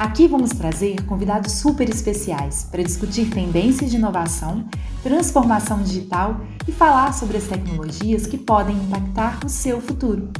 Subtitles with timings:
[0.00, 4.66] Aqui vamos trazer convidados super especiais para discutir tendências de inovação,
[5.02, 10.30] transformação digital e falar sobre as tecnologias que podem impactar o seu futuro.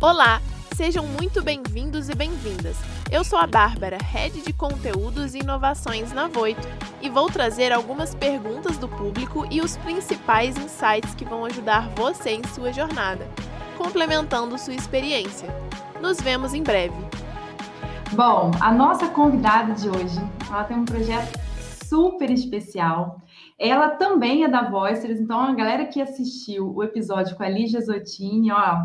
[0.00, 0.42] Olá,
[0.74, 2.76] sejam muito bem-vindos e bem-vindas.
[3.08, 6.66] Eu sou a Bárbara, Head de Conteúdos e Inovações na Voito,
[7.00, 12.30] e vou trazer algumas perguntas do público e os principais insights que vão ajudar você
[12.30, 13.28] em sua jornada,
[13.78, 15.48] complementando sua experiência.
[16.00, 17.11] Nos vemos em breve.
[18.14, 21.40] Bom, a nossa convidada de hoje, ela tem um projeto
[21.86, 23.22] super especial.
[23.58, 27.80] Ela também é da Voicers, então a galera que assistiu o episódio com a Lígia
[27.80, 28.82] Zottini, ó,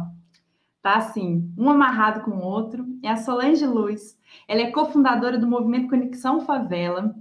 [0.81, 2.85] tá assim, um amarrado com o outro.
[3.03, 4.17] É a Solange Luz.
[4.47, 7.13] Ela é cofundadora do Movimento Conexão Favela,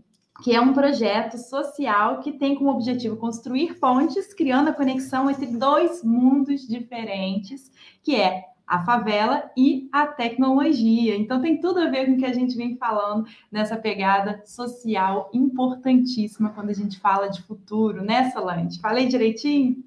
[0.45, 5.47] que é um projeto social que tem como objetivo construir pontes, criando a conexão entre
[5.47, 7.69] dois mundos diferentes,
[8.01, 11.17] que é a favela e a tecnologia.
[11.17, 15.31] Então tem tudo a ver com o que a gente vem falando nessa pegada social
[15.33, 18.81] importantíssima quando a gente fala de futuro, né, Solange?
[18.81, 19.85] Falei direitinho?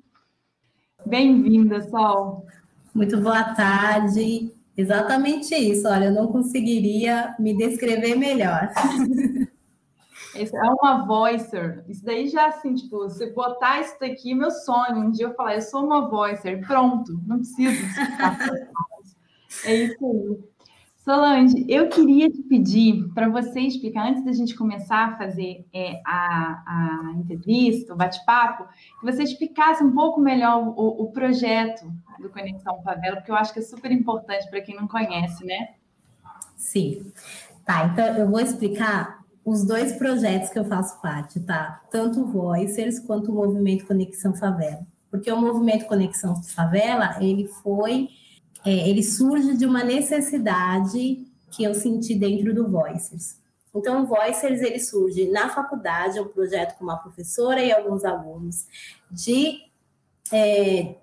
[1.06, 2.46] Bem-vinda, Sol.
[2.94, 4.52] Muito boa tarde.
[4.78, 5.88] Exatamente isso.
[5.88, 8.72] Olha, eu não conseguiria me descrever melhor.
[10.36, 11.84] Esse é uma voicer.
[11.88, 14.98] Isso daí já assim, tipo, você botar isso daqui, meu sonho.
[14.98, 16.66] Um dia eu falar, eu sou uma voicer.
[16.66, 17.82] Pronto, não preciso
[19.66, 20.50] É isso aí.
[20.98, 26.00] Solange, eu queria te pedir para você explicar, antes da gente começar a fazer é,
[26.06, 28.68] a, a, entrevista, o bate-papo,
[29.00, 33.52] que você explicasse um pouco melhor o, o projeto do Conexão Favela, porque eu acho
[33.54, 35.70] que é super importante para quem não conhece, né?
[36.56, 37.12] Sim.
[37.66, 39.19] Tá, então eu vou explicar
[39.50, 41.82] os dois projetos que eu faço parte, tá?
[41.90, 44.86] Tanto o Voicers quanto o Movimento Conexão Favela.
[45.10, 48.10] Porque o Movimento Conexão Favela, ele foi,
[48.64, 53.38] é, ele surge de uma necessidade que eu senti dentro do Voicers.
[53.76, 58.04] Então, o Voicers, ele surge na faculdade, é um projeto com uma professora e alguns
[58.06, 58.66] alunos,
[59.10, 59.60] de
[60.32, 60.96] é,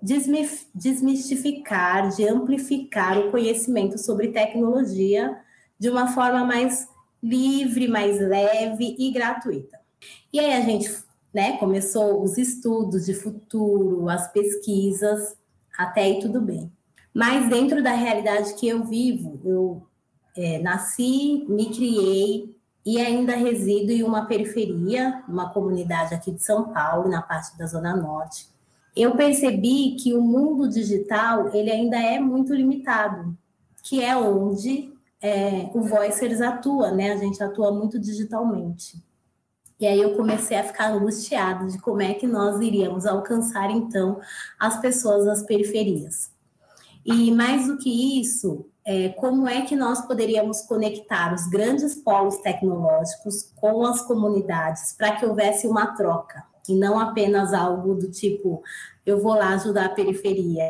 [0.73, 5.37] desmistificar, de amplificar o conhecimento sobre tecnologia
[5.77, 6.87] de uma forma mais
[7.27, 9.79] livre, mais leve e gratuita.
[10.31, 10.89] E aí a gente
[11.33, 15.35] né, começou os estudos de futuro, as pesquisas,
[15.77, 16.71] até aí tudo bem.
[17.13, 19.87] Mas dentro da realidade que eu vivo, eu
[20.35, 22.55] é, nasci, me criei
[22.85, 27.65] e ainda resido em uma periferia, uma comunidade aqui de São Paulo, na parte da
[27.65, 28.47] Zona Norte.
[28.95, 33.37] Eu percebi que o mundo digital ele ainda é muito limitado,
[33.83, 34.91] que é onde
[35.21, 37.11] é, o Voicers atua, né?
[37.11, 39.03] A gente atua muito digitalmente.
[39.79, 44.19] E aí eu comecei a ficar angustiada de como é que nós iríamos alcançar, então,
[44.59, 46.31] as pessoas das periferias.
[47.05, 52.37] E mais do que isso, é, como é que nós poderíamos conectar os grandes polos
[52.37, 58.61] tecnológicos com as comunidades para que houvesse uma troca, e não apenas algo do tipo,
[59.05, 60.63] eu vou lá ajudar a periferia,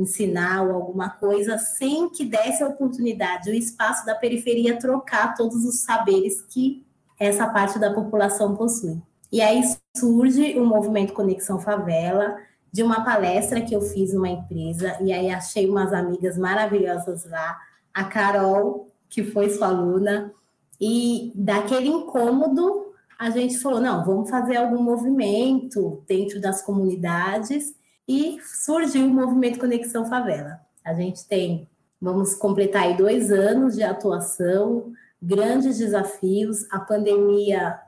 [0.00, 5.64] ensinar ou alguma coisa, sem que desse a oportunidade, o espaço da periferia trocar todos
[5.64, 6.84] os saberes que
[7.18, 9.00] essa parte da população possui.
[9.30, 9.62] E aí
[9.96, 12.36] surge o movimento Conexão Favela,
[12.70, 17.58] de uma palestra que eu fiz numa empresa, e aí achei umas amigas maravilhosas lá,
[17.92, 20.32] a Carol, que foi sua aluna,
[20.80, 22.88] e daquele incômodo
[23.18, 27.74] a gente falou: não, vamos fazer algum movimento dentro das comunidades
[28.08, 30.60] e surgiu o movimento Conexão Favela.
[30.82, 31.68] A gente tem,
[32.00, 36.66] vamos completar aí dois anos de atuação, grandes desafios.
[36.72, 37.78] A pandemia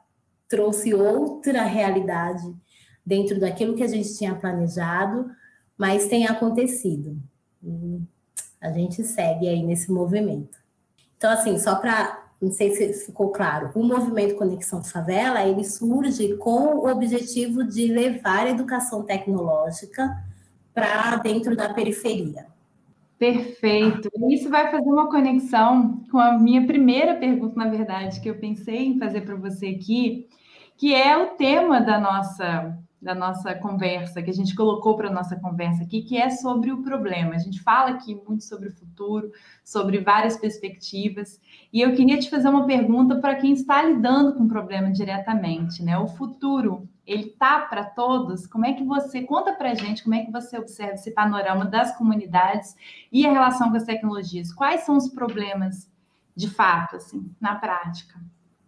[0.47, 2.55] trouxe outra realidade
[3.05, 5.31] dentro daquilo que a gente tinha planejado,
[5.79, 7.17] mas tem acontecido.
[7.63, 8.03] E
[8.61, 10.59] a gente segue aí nesse movimento.
[11.17, 16.37] Então, assim, só para não sei se ficou claro, o movimento Conexão Favela, ele surge
[16.37, 20.17] com o objetivo de levar a educação tecnológica
[20.73, 22.47] para dentro da periferia.
[23.19, 24.11] Perfeito.
[24.31, 28.87] Isso vai fazer uma conexão com a minha primeira pergunta, na verdade, que eu pensei
[28.87, 30.27] em fazer para você aqui,
[30.79, 35.13] que é o tema da nossa da nossa conversa, que a gente colocou para a
[35.13, 37.35] nossa conversa aqui, que é sobre o problema.
[37.35, 39.33] A gente fala aqui muito sobre o futuro,
[39.65, 41.41] sobre várias perspectivas,
[41.73, 45.83] e eu queria te fazer uma pergunta para quem está lidando com o problema diretamente,
[45.83, 45.97] né?
[45.99, 48.47] O futuro, ele tá para todos?
[48.47, 51.65] Como é que você conta para a gente como é que você observa esse panorama
[51.65, 52.77] das comunidades
[53.11, 54.53] e a relação com as tecnologias?
[54.53, 55.91] Quais são os problemas
[56.37, 58.21] de fato, assim, na prática?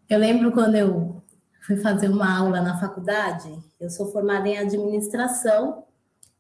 [0.09, 1.23] Eu lembro quando eu
[1.63, 3.49] fui fazer uma aula na faculdade.
[3.83, 5.83] Eu sou formada em administração,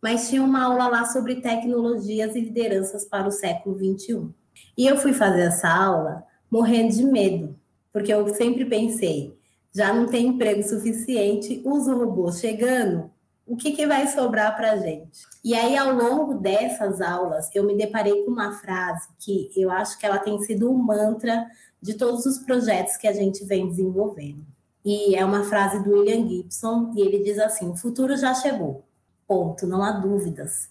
[0.00, 4.32] mas tinha uma aula lá sobre tecnologias e lideranças para o século 21.
[4.78, 7.58] E eu fui fazer essa aula morrendo de medo,
[7.92, 9.36] porque eu sempre pensei,
[9.74, 13.10] já não tem emprego suficiente, uso robô chegando,
[13.44, 15.22] o que, que vai sobrar para a gente?
[15.44, 19.98] E aí, ao longo dessas aulas, eu me deparei com uma frase que eu acho
[19.98, 21.44] que ela tem sido um mantra
[21.80, 24.46] de todos os projetos que a gente vem desenvolvendo.
[24.84, 28.84] E é uma frase do William Gibson, e ele diz assim: o futuro já chegou,
[29.26, 30.68] ponto, não há dúvidas.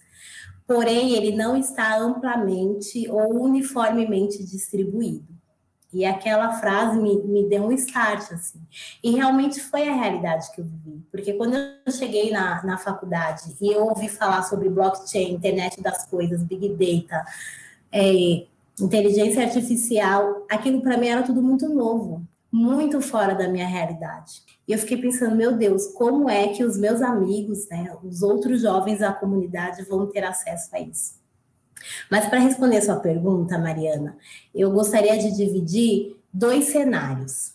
[0.66, 5.32] Porém, ele não está amplamente ou uniformemente distribuído.
[5.92, 8.60] E aquela frase me, me deu um start, assim.
[9.02, 11.02] E realmente foi a realidade que eu vivi.
[11.10, 16.06] Porque quando eu cheguei na, na faculdade e eu ouvi falar sobre blockchain, internet das
[16.06, 17.22] coisas, big data,
[17.90, 18.46] é,
[18.80, 24.42] inteligência artificial, aquilo para mim era tudo muito novo muito fora da minha realidade.
[24.68, 28.60] E eu fiquei pensando, meu Deus, como é que os meus amigos, né, os outros
[28.60, 31.14] jovens da comunidade vão ter acesso a isso?
[32.10, 34.16] Mas para responder a sua pergunta, Mariana,
[34.54, 37.54] eu gostaria de dividir dois cenários.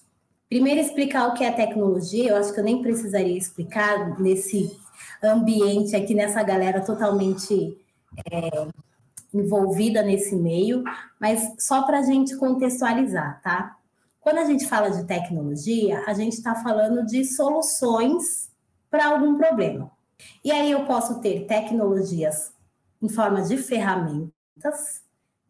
[0.49, 4.77] Primeiro, explicar o que é tecnologia, eu acho que eu nem precisaria explicar nesse
[5.23, 7.77] ambiente aqui, nessa galera totalmente
[8.31, 8.67] é,
[9.33, 10.83] envolvida nesse meio,
[11.19, 13.77] mas só para a gente contextualizar, tá?
[14.27, 18.51] Quando a gente fala de tecnologia, a gente está falando de soluções
[18.91, 19.89] para algum problema.
[20.43, 22.51] E aí eu posso ter tecnologias
[23.01, 25.01] em forma de ferramentas,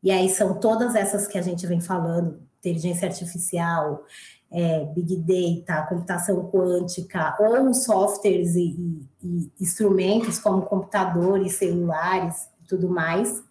[0.04, 4.06] e aí são todas essas que a gente vem falando, inteligência artificial,
[4.52, 12.68] é, big data, computação quântica, ou softwares e, e, e instrumentos como computadores, celulares e
[12.68, 13.42] tudo mais.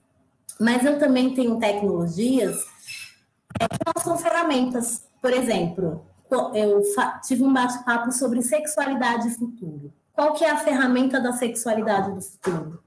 [0.60, 2.62] Mas eu também tenho tecnologias
[3.58, 6.06] que não são ferramentas, por exemplo,
[6.54, 6.80] eu
[7.26, 9.92] tive um bate-papo sobre sexualidade e futuro.
[10.12, 12.78] Qual que é a ferramenta da sexualidade do futuro?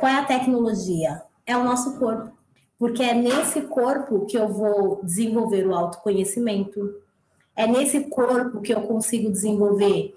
[0.00, 1.22] Qual é a tecnologia?
[1.46, 2.32] É o nosso corpo.
[2.76, 6.92] Porque é nesse corpo que eu vou desenvolver o autoconhecimento,
[7.54, 10.12] é nesse corpo que eu consigo desenvolver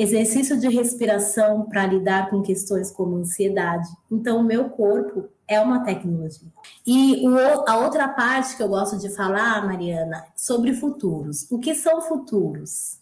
[0.00, 3.88] exercício de respiração para lidar com questões como ansiedade.
[4.10, 6.48] Então, o meu corpo é uma tecnologia.
[6.86, 7.36] E o,
[7.68, 11.50] a outra parte que eu gosto de falar, Mariana, sobre futuros.
[11.50, 12.98] O que são futuros?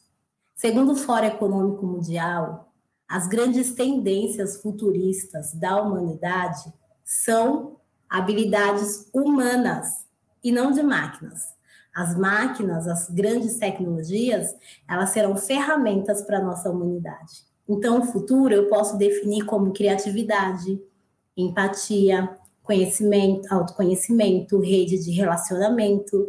[0.55, 2.73] Segundo o Fórum Econômico Mundial,
[3.09, 6.73] as grandes tendências futuristas da humanidade
[7.05, 7.77] são
[8.09, 10.05] habilidades humanas
[10.43, 11.58] e não de máquinas.
[11.95, 14.55] As máquinas, as grandes tecnologias,
[14.89, 17.47] elas serão ferramentas para a nossa humanidade.
[17.69, 20.81] Então, o futuro eu posso definir como criatividade,
[21.37, 26.27] empatia, conhecimento, autoconhecimento, rede de relacionamento.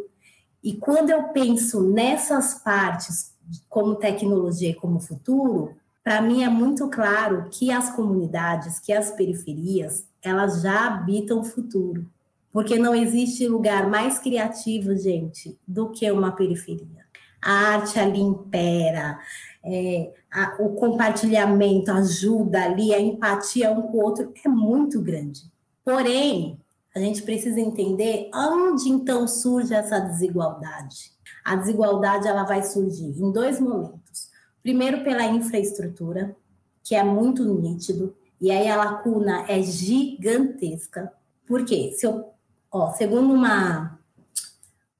[0.64, 3.34] E quando eu penso nessas partes,
[3.68, 9.12] como tecnologia e como futuro, para mim é muito claro que as comunidades, que as
[9.12, 12.10] periferias, elas já habitam o futuro.
[12.51, 17.06] Porque não existe lugar mais criativo, gente, do que uma periferia.
[17.42, 19.19] A arte ali impera,
[19.63, 25.42] é, a, o compartilhamento, ajuda ali, a empatia um com o outro é muito grande.
[25.85, 26.59] Porém,
[26.95, 31.12] a gente precisa entender onde então surge essa desigualdade.
[31.45, 34.30] A desigualdade ela vai surgir em dois momentos.
[34.62, 36.35] Primeiro pela infraestrutura,
[36.83, 41.12] que é muito nítido, e aí a lacuna é gigantesca.
[41.45, 41.94] Por quê?
[41.95, 42.33] Se eu
[42.71, 43.99] Ó, segundo uma,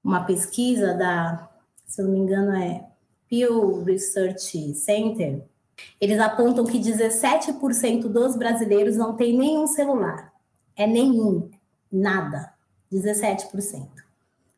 [0.04, 1.50] uma pesquisa da,
[1.86, 2.88] se eu não me engano, é
[3.28, 5.44] Pew Research Center,
[6.02, 10.34] eles apontam que 17% dos brasileiros não tem nenhum celular.
[10.76, 11.50] É nenhum,
[11.92, 12.54] nada.
[12.92, 13.88] 17%.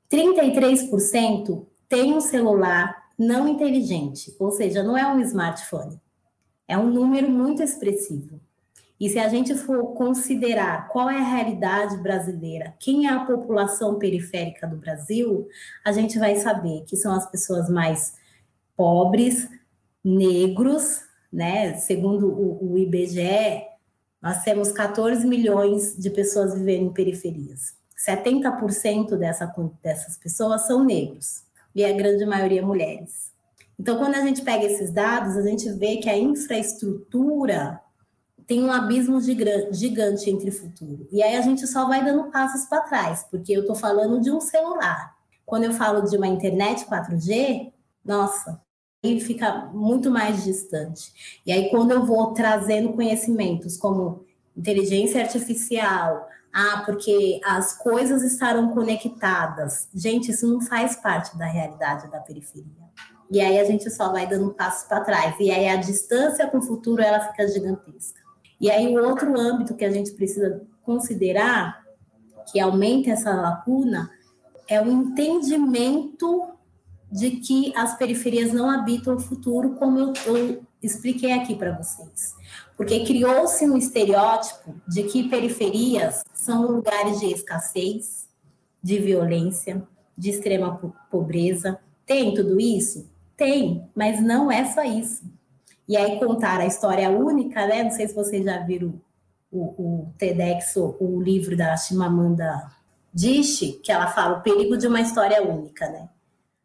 [0.09, 5.99] 33% tem um celular não inteligente, ou seja, não é um smartphone.
[6.67, 8.39] É um número muito expressivo.
[9.01, 13.97] E se a gente for considerar qual é a realidade brasileira, quem é a população
[13.97, 15.47] periférica do Brasil,
[15.83, 18.13] a gente vai saber que são as pessoas mais
[18.77, 19.49] pobres,
[20.03, 21.01] negros,
[21.33, 21.73] né?
[21.77, 23.63] Segundo o, o IBGE,
[24.21, 27.75] nós temos 14 milhões de pessoas vivendo em periferias.
[28.07, 31.41] 70% dessa, dessas pessoas são negros,
[31.73, 33.31] e a grande maioria mulheres.
[33.79, 37.81] Então, quando a gente pega esses dados, a gente vê que a infraestrutura
[38.51, 41.07] tem um abismo gigante entre o futuro.
[41.09, 44.29] E aí a gente só vai dando passos para trás, porque eu estou falando de
[44.29, 45.15] um celular.
[45.45, 47.71] Quando eu falo de uma internet 4G,
[48.03, 48.61] nossa,
[49.01, 51.39] aí fica muito mais distante.
[51.45, 54.25] E aí, quando eu vou trazendo conhecimentos como
[54.57, 59.87] inteligência artificial, ah, porque as coisas estarão conectadas.
[59.95, 62.91] Gente, isso não faz parte da realidade da periferia.
[63.31, 65.35] E aí a gente só vai dando passos para trás.
[65.39, 68.20] E aí a distância com o futuro ela fica gigantesca.
[68.61, 71.81] E aí o outro âmbito que a gente precisa considerar
[72.51, 74.11] que aumenta essa lacuna
[74.67, 76.47] é o entendimento
[77.11, 82.35] de que as periferias não habitam o futuro, como eu, eu expliquei aqui para vocês.
[82.77, 88.29] Porque criou-se um estereótipo de que periferias são lugares de escassez,
[88.81, 89.81] de violência,
[90.15, 91.79] de extrema pobreza.
[92.05, 93.09] Tem tudo isso?
[93.35, 95.23] Tem, mas não é só isso.
[95.91, 97.83] E aí contar a história única, né?
[97.83, 98.93] Não sei se vocês já viram
[99.51, 102.71] o, o TEDx, o, o livro da Chimamanda
[103.13, 106.07] Adichie, que ela fala o perigo de uma história única, né?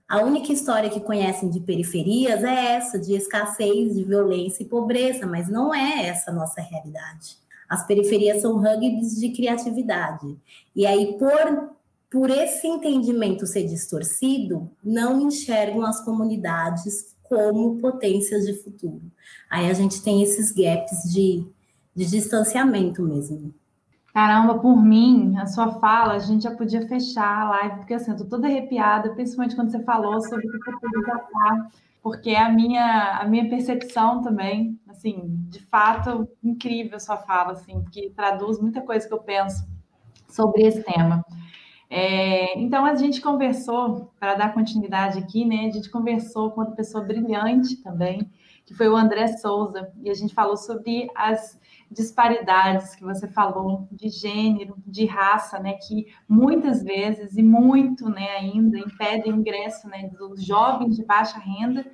[0.09, 5.26] A única história que conhecem de periferias é essa, de escassez, de violência e pobreza,
[5.26, 7.37] mas não é essa a nossa realidade.
[7.68, 10.37] As periferias são rugby's de criatividade.
[10.73, 11.75] E aí, por
[12.09, 19.02] por esse entendimento ser distorcido, não enxergam as comunidades como potências de futuro.
[19.50, 21.47] Aí a gente tem esses gaps de,
[21.95, 23.54] de distanciamento mesmo.
[24.12, 28.12] Caramba, por mim, a sua fala, a gente já podia fechar a live, porque assim,
[28.12, 31.68] eu tô toda arrepiada, principalmente quando você falou sobre o futuro já tá,
[32.02, 37.52] porque é a minha, a minha percepção também, assim, de fato, incrível a sua fala,
[37.52, 39.66] assim, que traduz muita coisa que eu penso
[40.30, 41.23] sobre esse tema.
[41.88, 45.66] É, então, a gente conversou, para dar continuidade aqui, né?
[45.66, 48.28] A gente conversou com outra pessoa brilhante também,
[48.64, 51.58] que foi o André Souza, e a gente falou sobre as
[51.90, 58.28] disparidades que você falou de gênero, de raça, né, que muitas vezes e muito, né,
[58.30, 61.86] ainda impedem o ingresso, né, dos jovens de baixa renda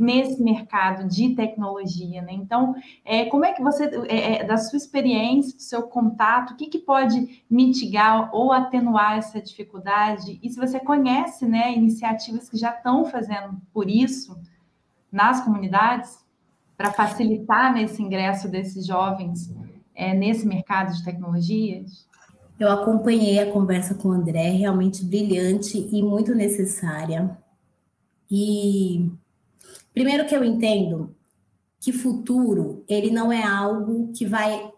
[0.00, 2.32] nesse mercado de tecnologia, né?
[2.32, 6.56] Então, é, como é que você, é, é, da sua experiência, do seu contato, o
[6.56, 10.40] que, que pode mitigar ou atenuar essa dificuldade?
[10.42, 14.40] E se você conhece, né, iniciativas que já estão fazendo por isso
[15.12, 16.24] nas comunidades,
[16.76, 19.54] para facilitar nesse ingresso desses jovens
[19.94, 22.08] é, nesse mercado de tecnologias?
[22.58, 27.36] Eu acompanhei a conversa com o André, realmente brilhante e muito necessária.
[28.30, 29.10] E
[29.92, 31.14] Primeiro que eu entendo
[31.80, 34.72] que futuro, ele não é algo que vai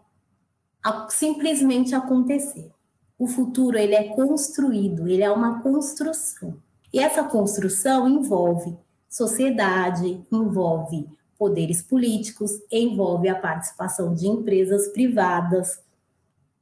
[1.09, 2.71] simplesmente acontecer.
[3.17, 6.57] O futuro, ele é construído, ele é uma construção.
[6.91, 8.75] E essa construção envolve
[9.09, 15.79] sociedade, envolve poderes políticos, envolve a participação de empresas privadas.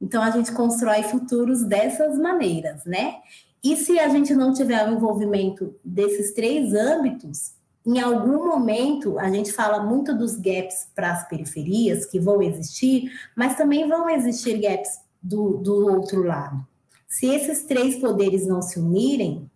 [0.00, 3.20] Então a gente constrói futuros dessas maneiras, né?
[3.62, 7.52] E se a gente não tiver o envolvimento desses três âmbitos,
[7.84, 13.10] em algum momento, a gente fala muito dos gaps para as periferias que vão existir,
[13.34, 16.64] mas também vão existir gaps do, do outro lado.
[17.08, 19.50] Se esses três poderes não se unirem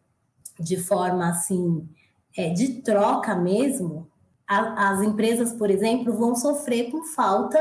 [0.59, 1.89] de forma assim,
[2.37, 4.09] é, de troca mesmo,
[4.47, 7.59] a, as empresas, por exemplo, vão sofrer com falta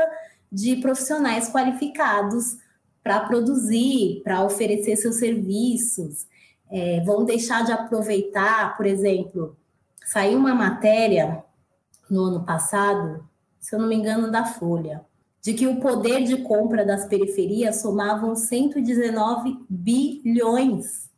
[0.50, 2.56] de profissionais qualificados
[3.02, 6.26] para produzir, para oferecer seus serviços,
[6.68, 9.56] é, vão deixar de aproveitar, por exemplo,
[10.06, 11.42] Saiu uma matéria
[12.08, 15.04] no ano passado, se eu não me engano, da Folha,
[15.42, 21.10] de que o poder de compra das periferias somavam 119 bilhões.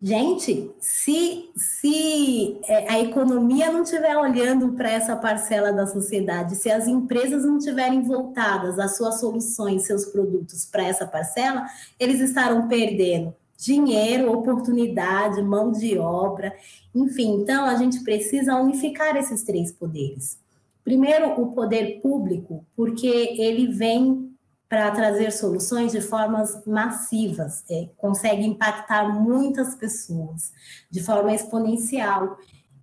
[0.00, 6.70] Gente, se, se é, a economia não estiver olhando para essa parcela da sociedade, se
[6.70, 11.64] as empresas não estiverem voltadas às suas soluções, seus produtos para essa parcela,
[11.98, 16.54] eles estarão perdendo dinheiro, oportunidade, mão de obra,
[16.94, 17.40] enfim.
[17.40, 20.38] Então, a gente precisa unificar esses três poderes.
[20.84, 24.32] Primeiro, o poder público, porque ele vem
[24.68, 30.52] para trazer soluções de formas massivas, é, consegue impactar muitas pessoas
[30.90, 32.38] de forma exponencial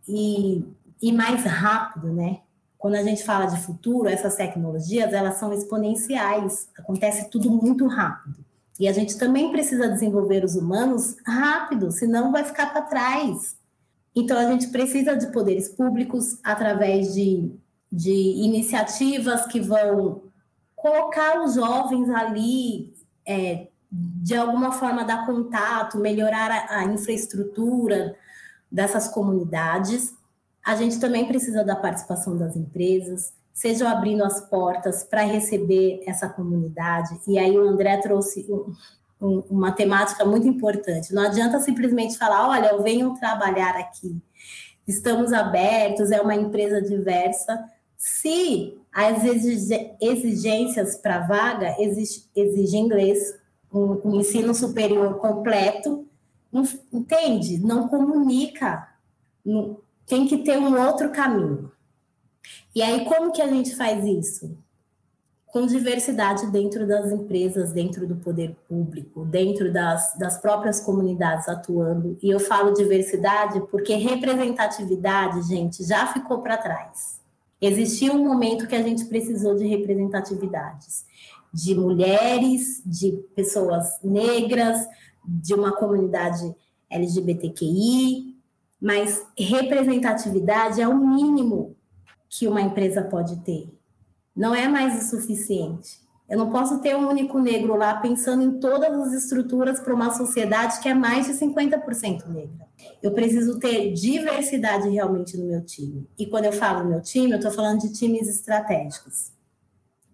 [0.07, 0.65] e,
[1.01, 2.41] e mais rápido, né?
[2.77, 8.44] Quando a gente fala de futuro, essas tecnologias, elas são exponenciais, acontece tudo muito rápido.
[8.79, 13.55] E a gente também precisa desenvolver os humanos rápido, senão vai ficar para trás.
[14.15, 17.51] Então, a gente precisa de poderes públicos através de,
[17.91, 20.23] de iniciativas que vão
[20.75, 22.93] colocar os jovens ali,
[23.25, 28.15] é, de alguma forma dar contato, melhorar a, a infraestrutura
[28.71, 30.13] dessas comunidades.
[30.63, 36.27] a gente também precisa da participação das empresas, sejam abrindo as portas para receber essa
[36.27, 37.17] comunidade.
[37.25, 38.75] E aí o André trouxe um,
[39.25, 41.13] um, uma temática muito importante.
[41.13, 44.21] Não adianta simplesmente falar, olha, eu venho trabalhar aqui,
[44.85, 47.63] estamos abertos, é uma empresa diversa.
[47.97, 49.23] Se as
[50.01, 53.39] exigências para vaga exigem inglês,
[53.73, 56.05] um, um ensino superior completo,
[56.91, 57.57] entende?
[57.59, 58.85] Não comunica,
[60.05, 61.71] tem que ter um outro caminho.
[62.75, 64.57] E aí, como que a gente faz isso?
[65.45, 72.17] Com diversidade dentro das empresas, dentro do poder público, dentro das, das próprias comunidades atuando.
[72.21, 77.21] E eu falo diversidade porque representatividade, gente, já ficou para trás.
[77.61, 81.05] Existia um momento que a gente precisou de representatividades
[81.55, 84.85] de mulheres, de pessoas negras,
[85.25, 86.53] de uma comunidade
[86.89, 88.35] LGBTQI,
[88.81, 91.74] mas representatividade é o mínimo
[92.37, 93.73] que uma empresa pode ter.
[94.35, 96.03] Não é mais o suficiente.
[96.27, 100.13] Eu não posso ter um único negro lá pensando em todas as estruturas para uma
[100.13, 102.67] sociedade que é mais de 50% negra.
[103.01, 106.09] Eu preciso ter diversidade realmente no meu time.
[106.17, 109.31] E quando eu falo meu time, eu estou falando de times estratégicos.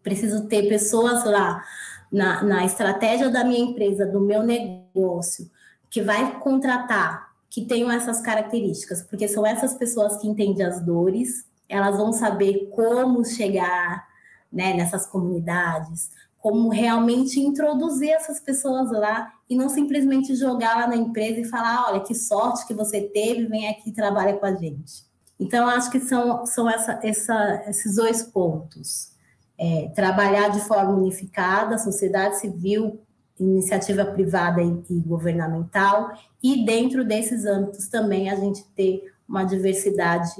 [0.03, 1.63] Preciso ter pessoas lá
[2.11, 5.49] na, na estratégia da minha empresa, do meu negócio,
[5.89, 11.49] que vai contratar, que tenham essas características, porque são essas pessoas que entendem as dores,
[11.71, 14.07] elas vão saber como chegar
[14.51, 20.95] né, nessas comunidades, como realmente introduzir essas pessoas lá e não simplesmente jogar lá na
[20.95, 24.53] empresa e falar, olha, que sorte que você teve, vem aqui e trabalha com a
[24.53, 25.05] gente.
[25.39, 29.11] Então, acho que são, são essa, essa, esses dois pontos.
[29.57, 32.99] É, trabalhar de forma unificada, sociedade civil,
[33.39, 36.11] iniciativa privada e, e governamental,
[36.43, 40.33] e dentro desses âmbitos também a gente ter uma diversidade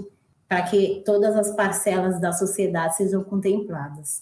[0.51, 4.21] para que todas as parcelas da sociedade sejam contempladas.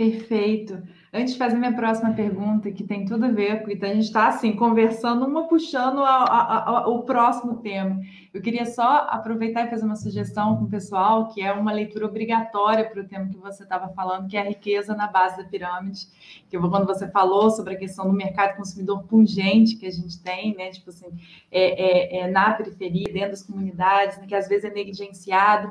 [0.00, 0.82] Perfeito.
[1.12, 3.62] Antes de fazer minha próxima pergunta, que tem tudo a ver.
[3.68, 8.00] Então, a gente está assim, conversando, uma puxando a, a, a, o próximo tema.
[8.32, 12.06] Eu queria só aproveitar e fazer uma sugestão com o pessoal, que é uma leitura
[12.06, 15.44] obrigatória para o tema que você estava falando, que é a riqueza na base da
[15.44, 16.06] pirâmide.
[16.48, 20.56] Que quando você falou sobre a questão do mercado consumidor pungente que a gente tem,
[20.56, 20.70] né?
[20.70, 21.08] Tipo assim,
[21.52, 25.70] é, é, é na periferia, dentro das comunidades, né, que às vezes é negligenciado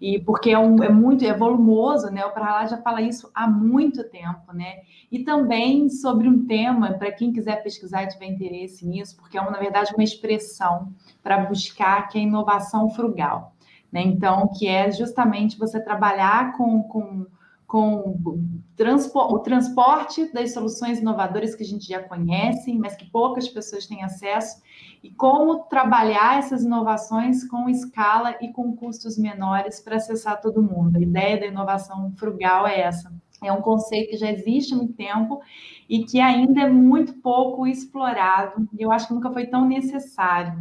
[0.00, 2.24] e porque é, um, é muito é volumoso, né?
[2.24, 4.82] O lá já fala isso há muito tempo, né?
[5.10, 9.40] E também sobre um tema para quem quiser pesquisar e tiver interesse nisso, porque é
[9.40, 13.54] uma, na verdade uma expressão para buscar que é inovação frugal,
[13.90, 14.02] né?
[14.02, 17.26] Então, que é justamente você trabalhar com, com
[17.68, 23.86] com o transporte das soluções inovadoras que a gente já conhece, mas que poucas pessoas
[23.86, 24.62] têm acesso,
[25.02, 30.96] e como trabalhar essas inovações com escala e com custos menores para acessar todo mundo.
[30.96, 33.12] A ideia da inovação frugal é essa.
[33.44, 35.38] É um conceito que já existe há muito tempo
[35.86, 40.58] e que ainda é muito pouco explorado, e eu acho que nunca foi tão necessário.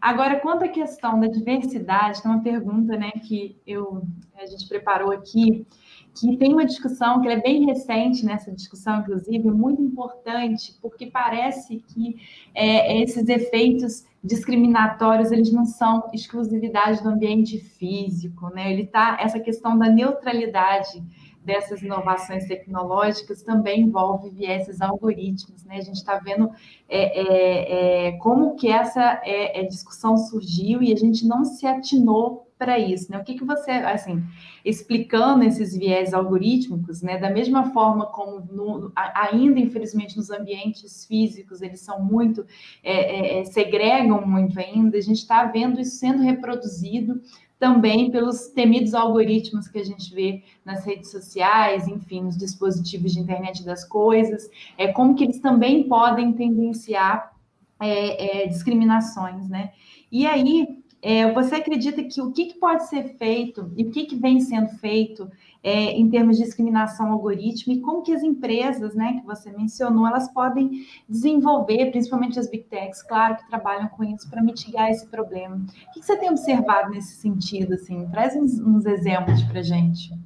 [0.00, 4.02] Agora, quanto à questão da diversidade, tem uma pergunta né, que eu,
[4.36, 5.64] a gente preparou aqui,
[6.14, 11.78] que tem uma discussão que é bem recente nessa discussão, inclusive, muito importante, porque parece
[11.78, 12.16] que
[12.54, 18.72] é, esses efeitos discriminatórios eles não são exclusividade do ambiente físico, né?
[18.72, 21.02] Ele tá essa questão da neutralidade
[21.44, 25.78] dessas inovações tecnológicas também envolve vieses algoritmos, né?
[25.78, 26.50] A gente está vendo
[26.88, 31.66] é, é, é, como que essa é, é, discussão surgiu e a gente não se
[31.66, 33.18] atinou para isso, né?
[33.18, 34.22] O que, que você, assim,
[34.64, 37.18] explicando esses viés algorítmicos, né?
[37.18, 42.46] Da mesma forma como no, ainda, infelizmente, nos ambientes físicos eles são muito,
[42.84, 47.20] é, é, é segregam muito ainda, a gente está vendo isso sendo reproduzido
[47.58, 53.18] também pelos temidos algoritmos que a gente vê nas redes sociais, enfim, nos dispositivos de
[53.18, 54.48] internet das coisas,
[54.78, 57.32] é como que eles também podem tendenciar
[57.80, 59.72] é, é, discriminações, né?
[60.10, 64.04] E aí é, você acredita que o que, que, pode ser feito e o que,
[64.04, 65.28] que vem sendo feito
[65.60, 70.06] é, em termos de discriminação algorítmica e como que as empresas, né, que você mencionou,
[70.06, 75.04] elas podem desenvolver, principalmente as big techs, claro, que trabalham com isso para mitigar esse
[75.08, 75.56] problema.
[75.56, 77.74] O que, que, você tem observado nesse sentido?
[77.74, 78.08] Assim?
[78.08, 80.16] Traz uns, uns exemplos para gente,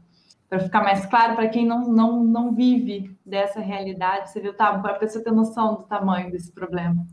[0.46, 4.30] para ficar mais claro para quem não, não, não vive dessa realidade.
[4.30, 7.06] Você viu, tá, para a pessoa ter noção do tamanho desse problema.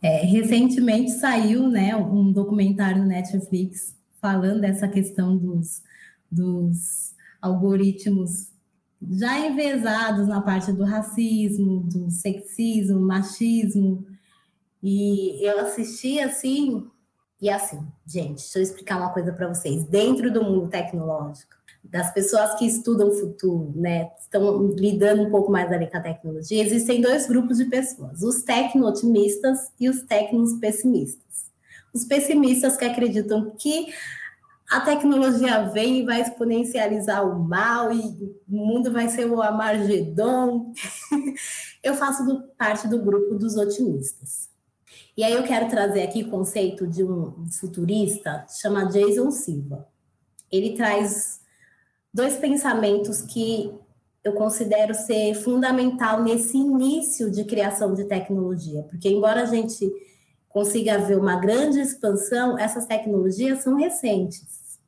[0.00, 5.82] É, recentemente saiu né, um documentário no Netflix falando dessa questão dos,
[6.30, 8.52] dos algoritmos
[9.00, 14.06] já envezados na parte do racismo, do sexismo, machismo.
[14.82, 16.88] E eu assisti assim,
[17.40, 19.84] E assim, gente, deixa eu explicar uma coisa para vocês.
[19.84, 25.50] Dentro do mundo tecnológico, das pessoas que estudam o futuro, né, estão lidando um pouco
[25.50, 31.48] mais ali com a tecnologia, existem dois grupos de pessoas: os tecno-otimistas e os tecnos-pessimistas.
[31.94, 33.86] Os pessimistas que acreditam que
[34.70, 38.00] a tecnologia vem e vai exponencializar o mal e
[38.46, 40.72] o mundo vai ser o Amargedon.
[41.82, 44.50] eu faço do, parte do grupo dos otimistas.
[45.16, 49.88] E aí eu quero trazer aqui o conceito de um futurista chamado Jason Silva.
[50.52, 51.40] Ele traz
[52.18, 53.72] dois pensamentos que
[54.24, 59.88] eu considero ser fundamental nesse início de criação de tecnologia, porque embora a gente
[60.48, 64.80] consiga ver uma grande expansão, essas tecnologias são recentes.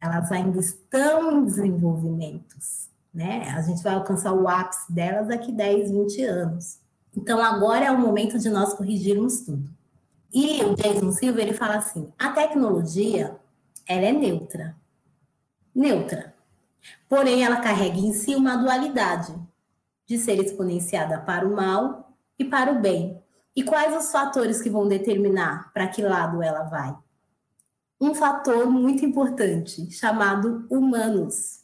[0.00, 2.56] Elas ainda estão em desenvolvimento,
[3.14, 3.48] né?
[3.50, 6.80] A gente vai alcançar o ápice delas daqui 10, 20 anos.
[7.16, 9.70] Então agora é o momento de nós corrigirmos tudo.
[10.34, 13.36] E o Jason Silva ele fala assim: a tecnologia
[13.86, 14.74] ela é neutra.
[15.72, 16.31] Neutra.
[17.08, 19.34] Porém, ela carrega em si uma dualidade
[20.06, 23.20] de ser exponenciada para o mal e para o bem.
[23.54, 26.96] E quais os fatores que vão determinar para que lado ela vai?
[28.00, 31.60] Um fator muito importante, chamado humanos.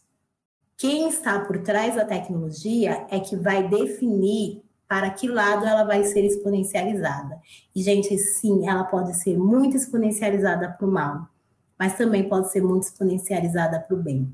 [0.77, 6.05] Quem está por trás da tecnologia é que vai definir para que lado ela vai
[6.05, 7.41] ser exponencializada.
[7.75, 11.29] E, gente, sim, ela pode ser muito exponencializada para o mal,
[11.79, 14.33] mas também pode ser muito exponencializada para o bem.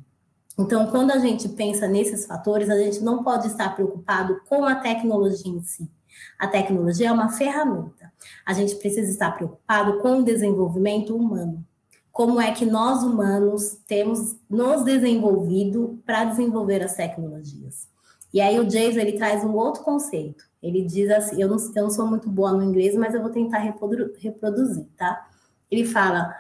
[0.59, 4.77] Então, quando a gente pensa nesses fatores, a gente não pode estar preocupado com a
[4.77, 5.91] tecnologia em si.
[6.39, 8.13] A tecnologia é uma ferramenta.
[8.47, 11.65] A gente precisa estar preocupado com o desenvolvimento humano.
[12.13, 17.89] Como é que nós humanos temos nos desenvolvido para desenvolver as tecnologias?
[18.33, 20.45] E aí o Jason ele traz um outro conceito.
[20.63, 23.31] Ele diz assim, eu não, eu não sou muito boa no inglês, mas eu vou
[23.31, 25.29] tentar reproduzir, tá?
[25.71, 26.35] Ele fala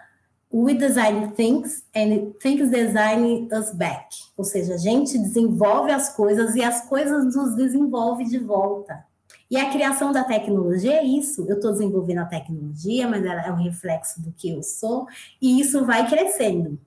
[0.54, 4.06] we design things and things design us back.
[4.36, 9.04] Ou seja, a gente desenvolve as coisas e as coisas nos desenvolvem de volta.
[9.50, 11.44] E a criação da tecnologia é isso.
[11.48, 15.08] Eu estou desenvolvendo a tecnologia, mas ela é um reflexo do que eu sou,
[15.42, 16.78] e isso vai crescendo.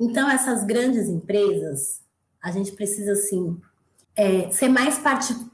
[0.00, 2.00] Então, essas grandes empresas,
[2.42, 3.60] a gente precisa, assim,
[4.16, 4.98] é, ser mais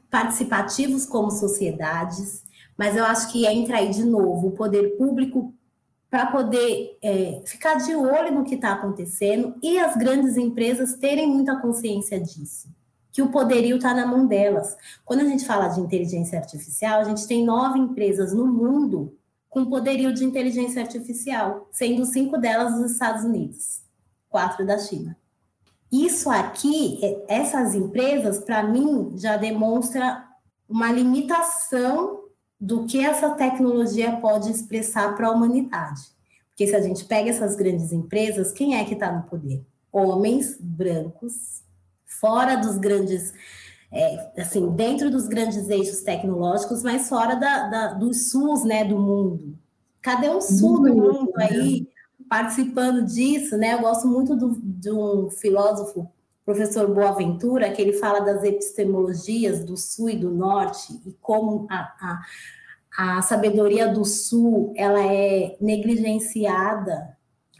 [0.08, 2.44] participativos como sociedades,
[2.78, 5.52] mas eu acho que entra aí de novo o poder público
[6.10, 11.28] para poder é, ficar de olho no que está acontecendo e as grandes empresas terem
[11.28, 12.68] muita consciência disso
[13.12, 14.76] que o poderio está na mão delas.
[15.04, 19.16] Quando a gente fala de inteligência artificial, a gente tem nove empresas no mundo
[19.48, 23.82] com poderio de inteligência artificial, sendo cinco delas dos Estados Unidos,
[24.28, 25.16] quatro da China.
[25.90, 30.24] Isso aqui, é, essas empresas, para mim, já demonstra
[30.68, 32.19] uma limitação
[32.60, 36.02] do que essa tecnologia pode expressar para a humanidade.
[36.50, 39.64] Porque se a gente pega essas grandes empresas, quem é que está no poder?
[39.90, 41.62] Homens brancos,
[42.04, 43.32] fora dos grandes,
[43.90, 48.98] é, assim, dentro dos grandes eixos tecnológicos, mas fora da, da, dos SUS, né, do
[48.98, 49.58] mundo.
[50.02, 51.88] Cadê o SUS do mundo aí
[52.28, 53.74] participando disso, né?
[53.74, 56.08] Eu gosto muito do, de um filósofo,
[56.50, 62.20] professor Boaventura, que ele fala das epistemologias do Sul e do Norte e como a,
[62.98, 67.16] a, a sabedoria do Sul ela é negligenciada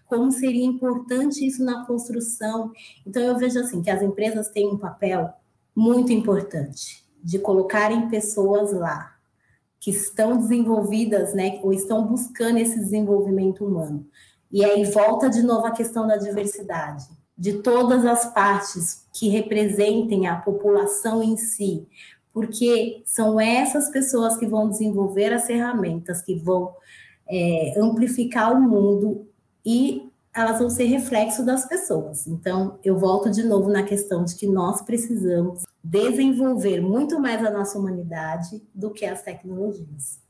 [0.07, 2.73] como seria importante isso na construção.
[3.07, 5.33] Então, eu vejo assim que as empresas têm um papel
[5.75, 9.15] muito importante de colocarem pessoas lá
[9.79, 14.05] que estão desenvolvidas, né, ou estão buscando esse desenvolvimento humano.
[14.51, 17.05] E aí volta de novo a questão da diversidade,
[17.41, 21.89] de todas as partes que representem a população em si,
[22.35, 26.75] porque são essas pessoas que vão desenvolver as ferramentas que vão
[27.27, 29.27] é, amplificar o mundo
[29.65, 32.27] e elas vão ser reflexo das pessoas.
[32.27, 37.51] Então, eu volto de novo na questão de que nós precisamos desenvolver muito mais a
[37.51, 40.21] nossa humanidade do que as tecnologias.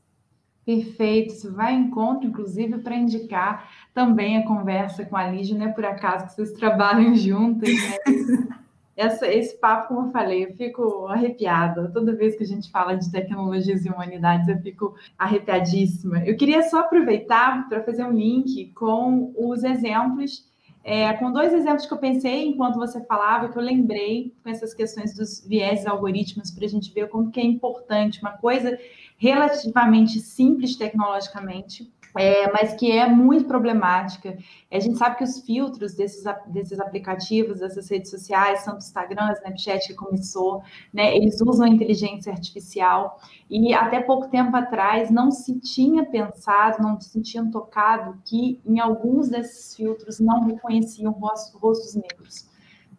[0.65, 5.65] Perfeito, isso vai em encontro, inclusive, para indicar também a conversa com a Lígia, não
[5.65, 8.51] é por acaso que vocês trabalham juntas, né?
[8.95, 11.89] essa, esse papo, como eu falei, eu fico arrepiada.
[11.91, 16.23] Toda vez que a gente fala de tecnologias e humanidades, eu fico arrepiadíssima.
[16.25, 20.50] Eu queria só aproveitar para fazer um link com os exemplos,
[20.83, 24.73] é, com dois exemplos que eu pensei enquanto você falava, que eu lembrei com essas
[24.73, 28.77] questões dos viés algoritmos, para a gente ver como que é importante uma coisa
[29.17, 34.37] relativamente simples tecnologicamente, é, mas que é muito problemática.
[34.71, 39.87] A gente sabe que os filtros desses, desses aplicativos, dessas redes sociais, tanto Instagram, Snapchat
[39.87, 40.61] que começou,
[40.93, 43.19] né, eles usam inteligência artificial
[43.49, 48.79] e até pouco tempo atrás não se tinha pensado, não se tinha tocado que em
[48.79, 52.49] alguns desses filtros não reconheciam rostos, rostos negros.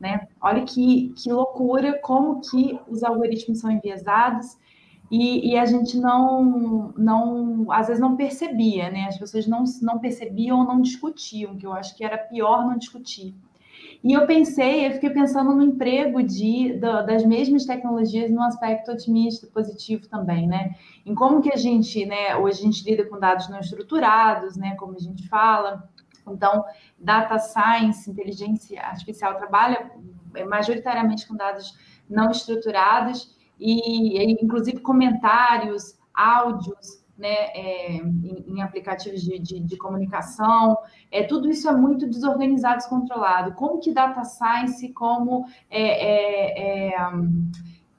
[0.01, 0.27] Né?
[0.41, 4.59] Olha que, que loucura, como que os algoritmos são enviesados
[5.13, 9.05] e, e, a gente não, não, às vezes não percebia, né?
[9.09, 12.79] As pessoas não, não percebiam ou não discutiam, que eu acho que era pior não
[12.79, 13.35] discutir.
[14.03, 19.47] E eu pensei, eu fiquei pensando no emprego de, das mesmas tecnologias no aspecto otimista,
[19.49, 20.77] positivo também, né?
[21.05, 24.77] Em como que a gente, né, hoje a gente lida com dados não estruturados, né,
[24.77, 25.91] como a gente fala.
[26.27, 26.65] Então,
[26.99, 29.93] data science, inteligência artificial trabalha
[30.49, 31.77] majoritariamente com dados
[32.09, 40.77] não estruturados e, inclusive comentários, áudios, né, é, em, em, aplicativos de, de, de, comunicação,
[41.11, 43.55] é, tudo isso é muito desorganizado, descontrolado.
[43.55, 46.97] Como que data science, como é, é, é,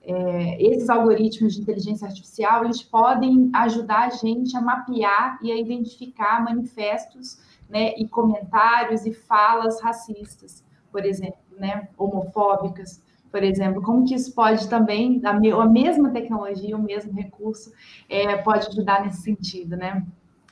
[0.02, 5.58] é, esses algoritmos de inteligência artificial, eles podem ajudar a gente a mapear e a
[5.58, 13.02] identificar manifestos né, e comentários e falas racistas, por exemplo, né, homofóbicas,
[13.34, 17.74] por exemplo, como que isso pode também, a, mesma tecnologia, o mesmo recurso,
[18.08, 20.06] é, pode ajudar nesse sentido, né?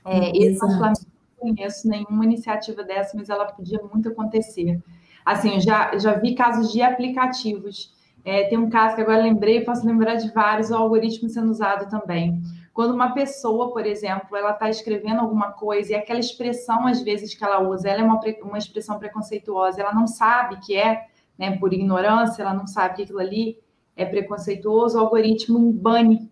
[0.03, 0.93] É, eu não
[1.37, 4.81] conheço nenhuma iniciativa dessa, mas ela podia muito acontecer.
[5.23, 7.93] Assim, eu já, já vi casos de aplicativos.
[8.25, 11.87] É, tem um caso que agora lembrei, posso lembrar de vários, o algoritmo sendo usado
[11.87, 12.41] também.
[12.73, 17.35] Quando uma pessoa, por exemplo, ela está escrevendo alguma coisa e aquela expressão, às vezes,
[17.35, 21.10] que ela usa, ela é uma, uma expressão preconceituosa, ela não sabe que é,
[21.41, 23.57] né, por ignorância, ela não sabe que aquilo ali
[23.95, 26.31] é preconceituoso, o algoritmo bane.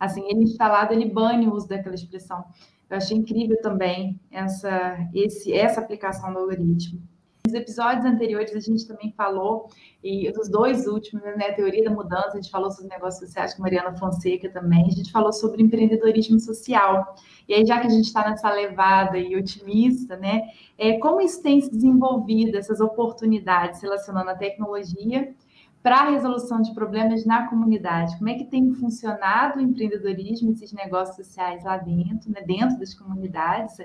[0.00, 2.44] Assim, ele instalado, ele bane o uso daquela expressão.
[2.90, 7.00] Eu achei incrível também essa, esse, essa aplicação do algoritmo.
[7.48, 9.70] Nos episódios anteriores a gente também falou,
[10.04, 13.62] e dos dois últimos, né, teoria da mudança, a gente falou sobre negócios sociais com
[13.62, 17.14] Mariana Fonseca também, a gente falou sobre empreendedorismo social.
[17.48, 20.42] E aí, já que a gente está nessa levada e otimista, né,
[20.76, 25.34] é, como isso tem se desenvolvido, essas oportunidades relacionando a tecnologia
[25.82, 28.18] para a resolução de problemas na comunidade?
[28.18, 32.92] Como é que tem funcionado o empreendedorismo, esses negócios sociais lá dentro, né, dentro das
[32.92, 33.78] comunidades?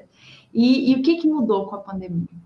[0.54, 2.43] E, e o que, que mudou com a pandemia?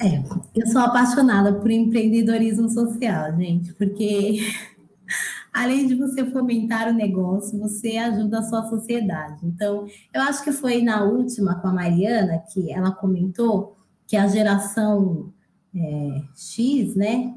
[0.00, 0.22] É,
[0.54, 4.38] eu sou apaixonada por empreendedorismo social, gente, porque
[5.52, 9.44] além de você fomentar o negócio, você ajuda a sua sociedade.
[9.44, 14.28] Então, eu acho que foi na última com a Mariana que ela comentou que a
[14.28, 15.32] geração
[15.74, 17.34] é, X, né?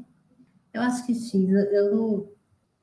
[0.72, 2.26] Eu acho que X, eu não...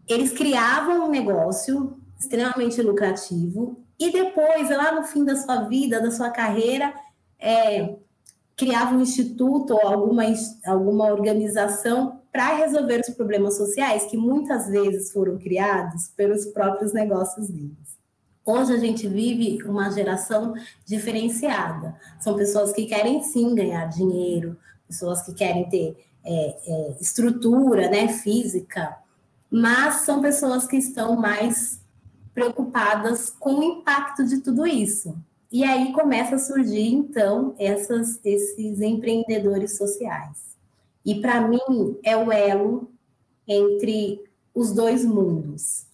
[0.07, 6.11] eles criavam um negócio extremamente lucrativo e depois, lá no fim da sua vida, da
[6.11, 6.93] sua carreira,
[7.39, 7.95] é,
[8.59, 10.23] criava um instituto ou alguma,
[10.65, 17.47] alguma organização para resolver os problemas sociais que muitas vezes foram criados pelos próprios negócios
[17.47, 17.97] deles.
[18.45, 20.53] Hoje a gente vive uma geração
[20.85, 21.95] diferenciada.
[22.19, 25.95] São pessoas que querem sim ganhar dinheiro, pessoas que querem ter
[26.25, 28.97] é, é, estrutura né, física,
[29.49, 31.79] mas são pessoas que estão mais
[32.33, 35.15] preocupadas com o impacto de tudo isso.
[35.51, 40.55] E aí começa a surgir, então, essas, esses empreendedores sociais.
[41.03, 42.91] E para mim é o elo
[43.47, 45.87] entre os dois mundos,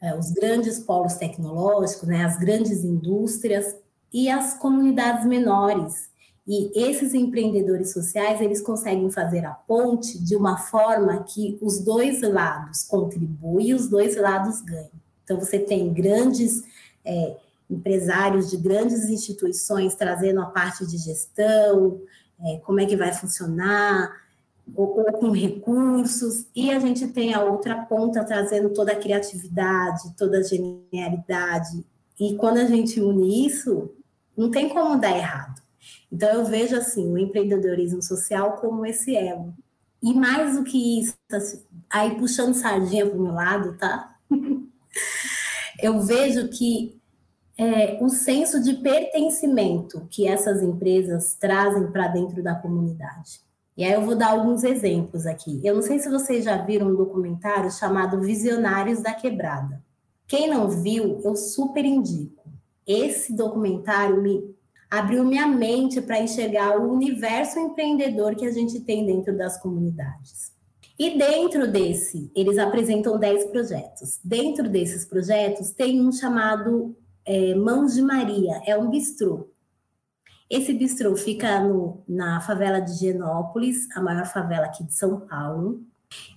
[0.00, 3.76] é, os grandes polos tecnológicos, né, as grandes indústrias
[4.12, 6.08] e as comunidades menores.
[6.48, 12.22] E esses empreendedores sociais, eles conseguem fazer a ponte de uma forma que os dois
[12.22, 14.90] lados contribuem e os dois lados ganham.
[15.24, 16.62] Então, você tem grandes
[17.04, 17.36] é,
[17.70, 22.00] empresários de grandes instituições trazendo a parte de gestão,
[22.40, 24.12] é, como é que vai funcionar,
[24.74, 30.14] ou, ou, com recursos, e a gente tem a outra ponta trazendo toda a criatividade,
[30.16, 31.84] toda a genialidade.
[32.18, 33.94] E quando a gente une isso,
[34.36, 35.62] não tem como dar errado.
[36.10, 39.54] Então eu vejo assim o empreendedorismo social como esse elo.
[40.02, 44.16] E mais do que isso, assim, aí puxando sardinha para o meu lado, tá?
[45.80, 46.95] eu vejo que
[47.58, 53.40] é, o senso de pertencimento que essas empresas trazem para dentro da comunidade.
[53.76, 55.60] E aí eu vou dar alguns exemplos aqui.
[55.64, 59.82] Eu não sei se vocês já viram um documentário chamado Visionários da Quebrada.
[60.26, 62.44] Quem não viu, eu super indico.
[62.86, 64.54] Esse documentário me
[64.90, 70.52] abriu minha mente para enxergar o universo empreendedor que a gente tem dentro das comunidades.
[70.98, 74.18] E dentro desse, eles apresentam 10 projetos.
[74.24, 79.48] Dentro desses projetos, tem um chamado é, Mãos de Maria, é um bistrô.
[80.48, 85.82] Esse bistrô fica no, na favela de Genópolis, a maior favela aqui de São Paulo.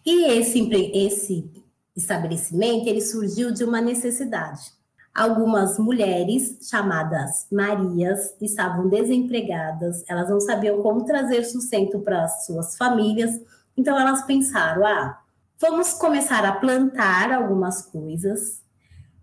[0.04, 1.52] E esse, esse
[1.96, 4.74] estabelecimento ele surgiu de uma necessidade.
[5.14, 13.40] Algumas mulheres chamadas Marias estavam desempregadas, elas não sabiam como trazer sustento para suas famílias,
[13.76, 15.20] então elas pensaram: ah,
[15.60, 18.62] vamos começar a plantar algumas coisas.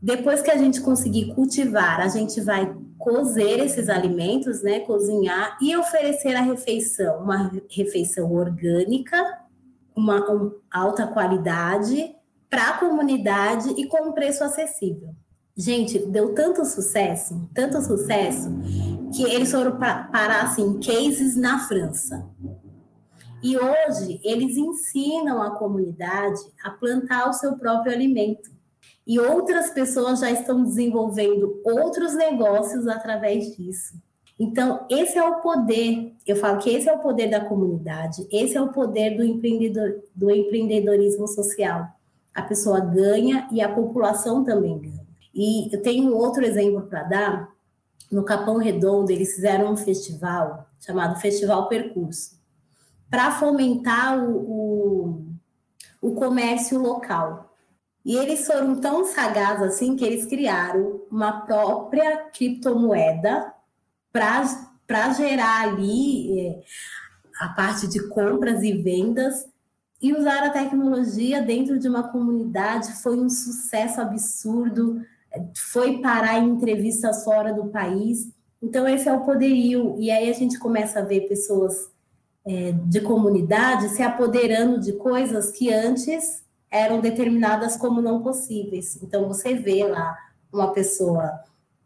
[0.00, 5.76] Depois que a gente conseguir cultivar, a gente vai cozer esses alimentos, né, cozinhar e
[5.76, 9.16] oferecer a refeição, uma refeição orgânica,
[9.94, 12.14] uma, alta qualidade
[12.50, 15.14] para a comunidade e com um preço acessível.
[15.56, 18.50] Gente, deu tanto sucesso, tanto sucesso,
[19.14, 22.28] que eles foram parar assim, cases na França.
[23.42, 28.50] E hoje eles ensinam a comunidade a plantar o seu próprio alimento.
[29.06, 33.94] E outras pessoas já estão desenvolvendo outros negócios através disso.
[34.38, 36.14] Então, esse é o poder.
[36.26, 40.02] Eu falo que esse é o poder da comunidade, esse é o poder do, empreendedor,
[40.14, 41.86] do empreendedorismo social.
[42.34, 45.06] A pessoa ganha e a população também ganha.
[45.34, 47.56] E eu tenho outro exemplo para dar.
[48.10, 52.36] No Capão Redondo, eles fizeram um festival chamado Festival Percurso,
[53.10, 55.26] para fomentar o, o,
[56.00, 57.55] o comércio local.
[58.06, 63.52] E eles foram tão sagazes assim que eles criaram uma própria criptomoeda
[64.12, 66.60] para gerar ali é,
[67.40, 69.48] a parte de compras e vendas
[70.00, 75.02] e usar a tecnologia dentro de uma comunidade foi um sucesso absurdo,
[75.72, 78.30] foi parar em entrevistas fora do país.
[78.62, 79.96] Então, esse é o poderio.
[79.98, 81.90] E aí a gente começa a ver pessoas
[82.46, 86.45] é, de comunidade se apoderando de coisas que antes
[86.76, 89.00] eram determinadas como não possíveis.
[89.02, 90.16] Então, você vê lá
[90.52, 91.40] uma pessoa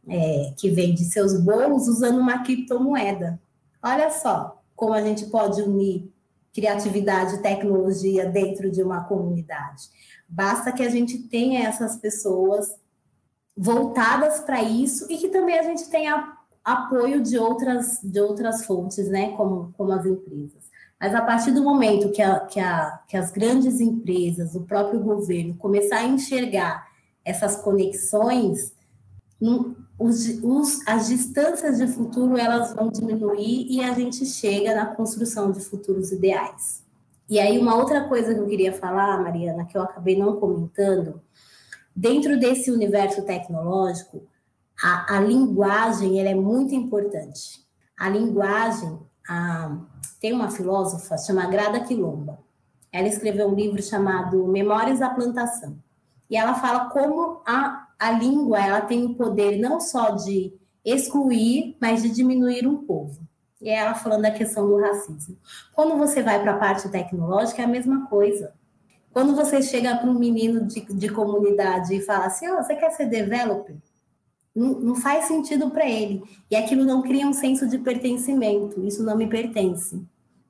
[0.09, 3.40] é, que vende seus bolos usando uma criptomoeda.
[3.83, 6.11] Olha só como a gente pode unir
[6.53, 9.85] criatividade e tecnologia dentro de uma comunidade.
[10.29, 12.74] Basta que a gente tenha essas pessoas
[13.57, 19.09] voltadas para isso e que também a gente tenha apoio de outras, de outras fontes,
[19.09, 20.69] né, como, como as empresas.
[21.01, 25.01] Mas a partir do momento que, a, que, a, que as grandes empresas, o próprio
[25.01, 26.87] governo, começar a enxergar
[27.25, 28.75] essas conexões,
[29.99, 35.51] os, os, as distâncias de futuro elas vão diminuir e a gente chega na construção
[35.51, 36.85] de futuros ideais.
[37.29, 41.23] E aí, uma outra coisa que eu queria falar, Mariana, que eu acabei não comentando,
[41.95, 44.23] dentro desse universo tecnológico,
[44.83, 47.65] a, a linguagem ela é muito importante.
[47.97, 48.99] A linguagem,
[49.31, 49.77] a,
[50.21, 52.38] tem uma filósofa chamada Grada Quilomba.
[52.93, 55.79] Ela escreveu um livro chamado Memórias da Plantação.
[56.29, 61.77] E ela fala como a a língua ela tem o poder não só de excluir,
[61.79, 63.21] mas de diminuir um povo.
[63.61, 65.37] E é ela falando da questão do racismo.
[65.75, 68.55] Quando você vai para a parte tecnológica, é a mesma coisa.
[69.12, 72.90] Quando você chega para um menino de, de comunidade e fala assim, oh, você quer
[72.93, 73.77] ser developer?
[74.55, 76.23] Não, não faz sentido para ele.
[76.51, 78.85] E aquilo não cria um senso de pertencimento.
[78.85, 80.03] Isso não me pertence.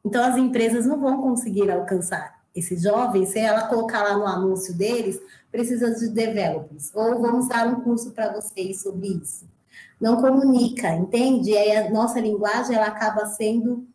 [0.04, 4.76] Então, as empresas não vão conseguir alcançar esses jovens, se ela colocar lá no anúncio
[4.76, 9.48] deles, precisa de developers, ou vamos dar um curso para vocês sobre isso.
[10.00, 11.50] Não comunica, entende?
[11.50, 13.86] E aí a nossa linguagem, ela acaba sendo,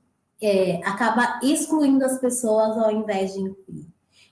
[0.42, 3.88] é, acaba excluindo as pessoas ao invés de incluir.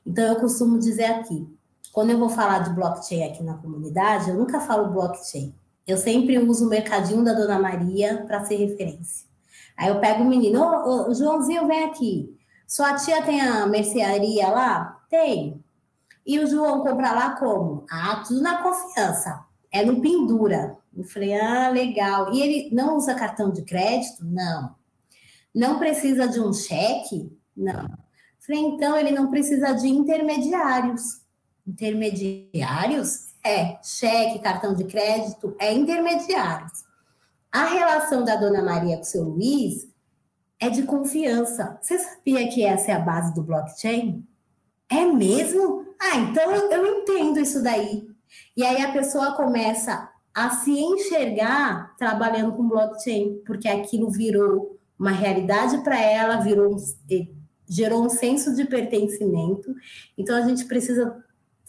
[0.05, 1.47] Então, eu costumo dizer aqui,
[1.91, 5.53] quando eu vou falar de blockchain aqui na comunidade, eu nunca falo blockchain.
[5.85, 9.27] Eu sempre uso o mercadinho da Dona Maria para ser referência.
[9.75, 12.37] Aí eu pego o menino, ô, ô, Joãozinho, vem aqui.
[12.67, 15.03] Sua tia tem a mercearia lá?
[15.09, 15.63] Tem.
[16.25, 17.85] E o João compra lá como?
[17.89, 19.45] Ah, tudo na confiança.
[19.71, 20.77] É no pendura.
[20.95, 22.33] Eu falei, ah, legal.
[22.33, 24.23] E ele não usa cartão de crédito?
[24.23, 24.75] Não.
[25.53, 27.35] Não precisa de um cheque?
[27.55, 27.87] Não.
[28.39, 31.21] Falei, então ele não precisa de intermediários.
[31.67, 33.32] Intermediários?
[33.45, 36.83] É, cheque, cartão de crédito, é intermediários.
[37.51, 39.87] A relação da dona Maria com o seu Luiz
[40.59, 41.77] é de confiança.
[41.81, 44.25] Você sabia que essa é a base do blockchain?
[44.89, 45.85] É mesmo?
[45.99, 48.07] Ah, então eu, entendo isso daí.
[48.55, 55.11] E aí a pessoa começa a se enxergar trabalhando com blockchain, porque aquilo virou uma
[55.11, 56.77] realidade para ela, virou um,
[57.67, 59.75] gerou um senso de pertencimento.
[60.17, 61.23] Então a gente precisa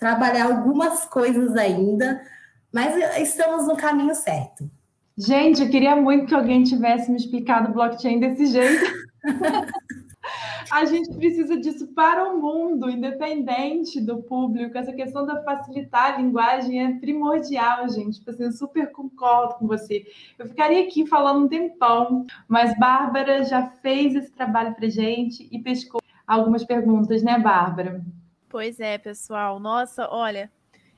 [0.04, 2.20] trabalhar algumas coisas ainda,
[2.70, 4.70] mas estamos no caminho certo.
[5.16, 8.84] Gente, eu queria muito que alguém tivesse me explicado blockchain desse jeito.
[10.70, 14.76] a gente precisa disso para o mundo, independente do público.
[14.76, 18.18] Essa questão da facilitar a linguagem é primordial, gente.
[18.18, 20.04] Tipo assim, eu super concordo com você.
[20.38, 25.58] Eu ficaria aqui falando um tempão, mas Bárbara já fez esse trabalho para gente e
[25.60, 28.04] pescou algumas perguntas, né, Bárbara?
[28.54, 29.58] Pois é, pessoal.
[29.58, 30.48] Nossa, olha,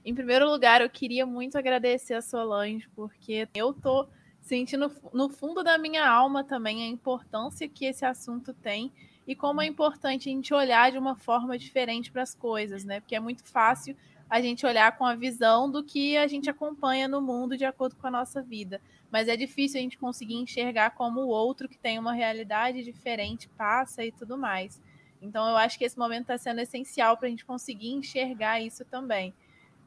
[0.04, 4.06] em primeiro lugar, eu queria muito agradecer a Solange, porque eu tô
[4.42, 8.92] sentindo no fundo da minha alma também a importância que esse assunto tem
[9.26, 13.00] e como é importante a gente olhar de uma forma diferente para as coisas, né?
[13.00, 13.96] Porque é muito fácil
[14.28, 17.96] a gente olhar com a visão do que a gente acompanha no mundo de acordo
[17.96, 18.82] com a nossa vida.
[19.10, 23.48] Mas é difícil a gente conseguir enxergar como o outro que tem uma realidade diferente
[23.48, 24.78] passa e tudo mais.
[25.26, 28.84] Então eu acho que esse momento está sendo essencial para a gente conseguir enxergar isso
[28.84, 29.34] também.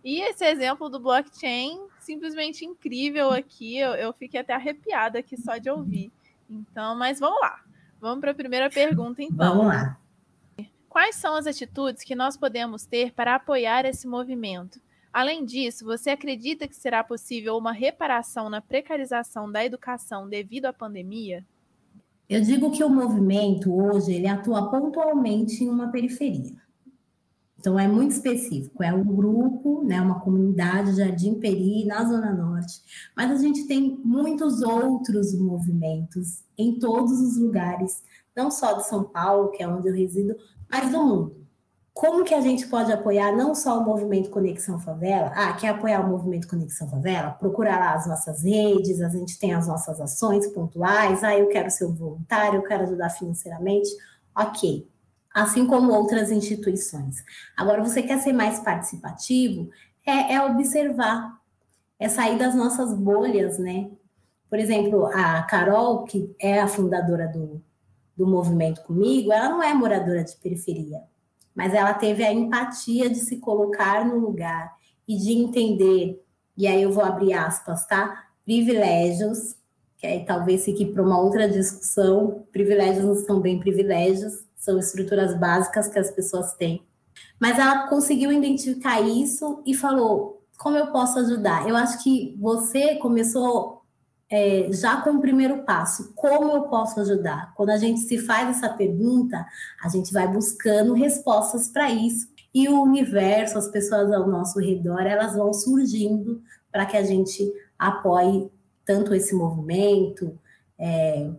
[0.03, 3.77] E esse exemplo do blockchain, simplesmente incrível aqui.
[3.77, 6.11] Eu, eu fiquei até arrepiada aqui só de ouvir.
[6.49, 7.61] Então, mas vamos lá.
[7.99, 9.57] Vamos para a primeira pergunta, então.
[9.57, 9.97] Vamos lá.
[10.87, 14.81] Quais são as atitudes que nós podemos ter para apoiar esse movimento?
[15.11, 20.73] Além disso, você acredita que será possível uma reparação na precarização da educação devido à
[20.73, 21.45] pandemia?
[22.29, 26.55] Eu digo que o movimento hoje ele atua pontualmente em uma periferia.
[27.59, 32.81] Então é muito específico, é um grupo, né, uma comunidade Jardim Peri na Zona Norte,
[33.17, 38.01] mas a gente tem muitos outros movimentos em todos os lugares,
[38.33, 40.37] não só de São Paulo, que é onde eu resido,
[40.71, 41.38] mas do mundo.
[41.99, 45.33] Como que a gente pode apoiar não só o movimento Conexão Favela?
[45.35, 47.31] Ah, quer apoiar o movimento Conexão Favela?
[47.31, 51.25] Procurar lá as nossas redes, a gente tem as nossas ações pontuais.
[51.25, 53.89] Ah, eu quero ser um voluntário, eu quero ajudar financeiramente.
[54.33, 54.87] Ok,
[55.35, 57.17] assim como outras instituições.
[57.57, 59.69] Agora, você quer ser mais participativo?
[60.05, 61.37] É, é observar,
[61.99, 63.91] é sair das nossas bolhas, né?
[64.49, 67.61] Por exemplo, a Carol, que é a fundadora do,
[68.15, 71.01] do movimento comigo, ela não é moradora de periferia,
[71.55, 74.73] mas ela teve a empatia de se colocar no lugar
[75.07, 76.23] e de entender,
[76.57, 78.25] e aí eu vou abrir aspas, tá?
[78.45, 79.55] Privilégios,
[79.97, 85.37] que aí talvez fique para uma outra discussão, privilégios não são bem privilégios, são estruturas
[85.39, 86.85] básicas que as pessoas têm.
[87.39, 91.67] Mas ela conseguiu identificar isso e falou: como eu posso ajudar?
[91.67, 93.78] Eu acho que você começou
[94.29, 97.53] é, já com o primeiro passo: como eu posso ajudar?
[97.55, 99.45] Quando a gente se faz essa pergunta,
[99.83, 102.27] a gente vai buscando respostas para isso.
[102.53, 107.51] E o universo, as pessoas ao nosso redor, elas vão surgindo para que a gente
[107.77, 108.51] apoie
[108.85, 110.39] tanto esse movimento,
[110.77, 111.29] é,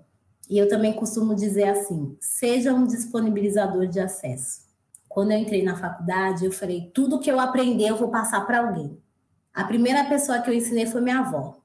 [0.49, 4.69] e eu também costumo dizer assim: seja um disponibilizador de acesso.
[5.09, 8.59] Quando eu entrei na faculdade, eu falei: tudo que eu aprender, eu vou passar para
[8.59, 8.99] alguém.
[9.55, 11.60] A primeira pessoa que eu ensinei foi minha avó.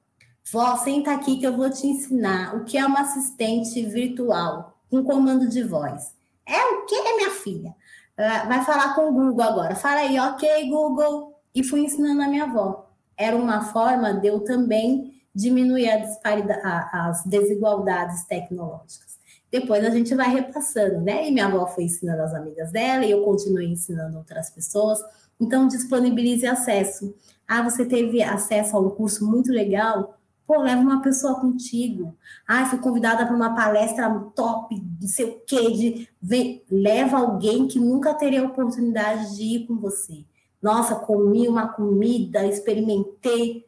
[0.52, 5.02] Vó, senta aqui que eu vou te ensinar o que é uma assistente virtual com
[5.02, 6.14] comando de voz.
[6.46, 7.70] É o que, minha filha?
[8.16, 9.74] Uh, vai falar com o Google agora.
[9.74, 11.34] Fala aí, ok, Google.
[11.52, 12.88] E fui ensinando a minha avó.
[13.16, 19.18] Era uma forma de eu também diminuir a as desigualdades tecnológicas.
[19.50, 21.28] Depois a gente vai repassando, né?
[21.28, 25.00] E minha avó foi ensinando as amigas dela e eu continuei ensinando outras pessoas.
[25.40, 27.14] Então, disponibilize acesso.
[27.46, 30.15] Ah, você teve acesso a um curso muito legal?
[30.46, 32.16] Pô, leva uma pessoa contigo.
[32.46, 37.80] Ah, fui convidada para uma palestra top, não sei o quê, de leva alguém que
[37.80, 40.24] nunca teria oportunidade de ir com você.
[40.62, 43.66] Nossa, comi uma comida, experimentei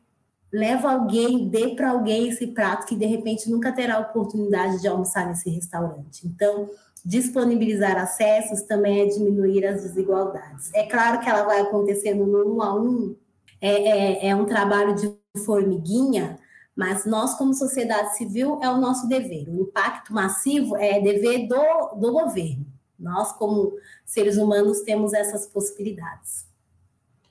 [0.53, 4.89] leva alguém, dê para alguém esse prato que de repente nunca terá a oportunidade de
[4.89, 6.27] almoçar nesse restaurante.
[6.27, 6.71] Então,
[7.05, 10.71] disponibilizar acessos também é diminuir as desigualdades.
[10.75, 13.17] É claro que ela vai acontecendo no um a um,
[13.61, 15.13] é, é, é um trabalho de
[15.45, 16.39] formiguinha,
[16.79, 19.49] mas nós, como sociedade civil, é o nosso dever.
[19.49, 22.65] O impacto massivo é dever do, do governo.
[22.97, 23.73] Nós, como
[24.05, 26.47] seres humanos, temos essas possibilidades.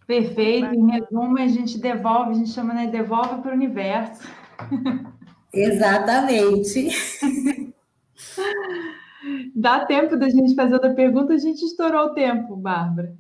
[0.06, 0.76] Perfeito.
[0.76, 2.88] Em resumo, a gente devolve, a gente chama, né?
[2.88, 4.22] Devolve para o universo.
[5.54, 6.90] Exatamente.
[9.56, 13.16] Dá tempo da gente fazer outra pergunta, a gente estourou o tempo, Bárbara.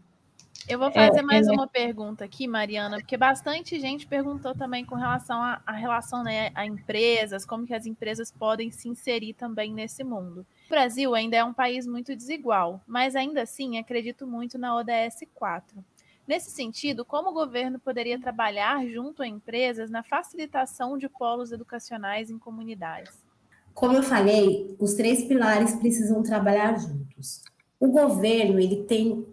[0.68, 1.52] Eu vou fazer é, mais é...
[1.52, 6.66] uma pergunta aqui, Mariana, porque bastante gente perguntou também com relação à relação né, a
[6.66, 10.46] empresas, como que as empresas podem se inserir também nesse mundo.
[10.66, 15.22] O Brasil ainda é um país muito desigual, mas ainda assim acredito muito na ODS
[15.34, 15.84] 4.
[16.28, 22.30] Nesse sentido, como o governo poderia trabalhar junto a empresas na facilitação de polos educacionais
[22.30, 23.26] em comunidades?
[23.74, 27.44] Como eu falei, os três pilares precisam trabalhar juntos.
[27.80, 29.26] O governo ele tem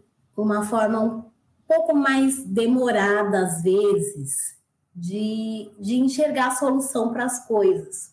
[0.43, 1.25] uma forma um
[1.67, 4.57] pouco mais demorada às vezes
[4.95, 8.13] de, de enxergar a solução para as coisas.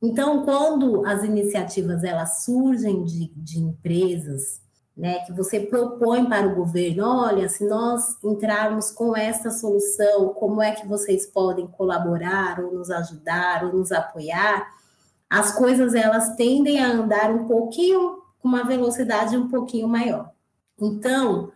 [0.00, 4.60] Então, quando as iniciativas elas surgem de, de empresas,
[4.96, 10.60] né, que você propõe para o governo, olha, se nós entrarmos com esta solução, como
[10.60, 14.68] é que vocês podem colaborar ou nos ajudar ou nos apoiar?
[15.30, 20.30] As coisas elas tendem a andar um pouquinho com uma velocidade um pouquinho maior.
[20.78, 21.52] Então,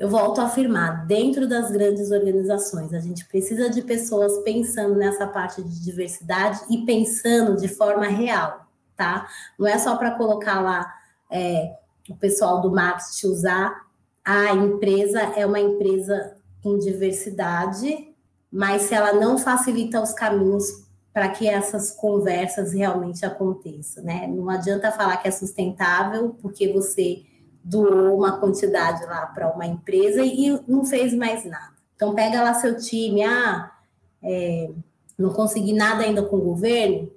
[0.00, 5.26] eu volto a afirmar, dentro das grandes organizações, a gente precisa de pessoas pensando nessa
[5.26, 9.28] parte de diversidade e pensando de forma real, tá?
[9.58, 10.90] Não é só para colocar lá
[11.30, 11.76] é,
[12.08, 13.78] o pessoal do marketing usar,
[14.24, 18.08] a empresa é uma empresa com diversidade,
[18.50, 20.64] mas se ela não facilita os caminhos
[21.12, 24.26] para que essas conversas realmente aconteçam, né?
[24.26, 27.22] Não adianta falar que é sustentável porque você
[27.62, 31.74] doou uma quantidade lá para uma empresa e não fez mais nada.
[31.94, 33.70] Então pega lá seu time, ah,
[34.22, 34.70] é,
[35.18, 37.10] não consegui nada ainda com o governo,